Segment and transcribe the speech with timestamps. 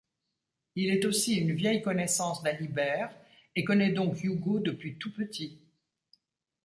[0.75, 3.13] Il est aussi une vieille connaissance d'Alibert,
[3.55, 5.61] et connaît donc Yugo depuis tout petit.